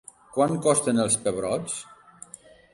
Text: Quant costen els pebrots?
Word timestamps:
Quant 0.37 0.55
costen 0.67 1.03
els 1.05 1.19
pebrots? 1.27 1.79